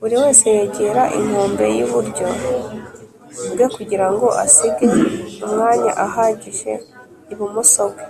[0.00, 2.28] buri wese yegera inkombe y’iburyo
[3.52, 4.86] bwe Kugirango asige
[5.46, 6.72] Umwanya ahagije
[7.32, 8.04] ibumoso bwe